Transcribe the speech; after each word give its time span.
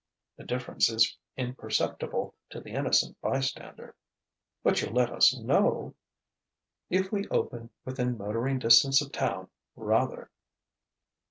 "The 0.37 0.45
difference 0.45 0.89
is 0.89 1.15
imperceptible 1.37 2.33
to 2.49 2.59
the 2.59 2.71
innocent 2.71 3.21
bystander." 3.21 3.95
"But 4.63 4.81
you'll 4.81 4.93
let 4.93 5.11
us 5.11 5.37
know?" 5.37 5.93
"If 6.89 7.11
we 7.11 7.27
open 7.27 7.69
within 7.85 8.17
motoring 8.17 8.57
distance 8.57 9.03
of 9.05 9.11
Town 9.11 9.51
rather!" 9.75 10.31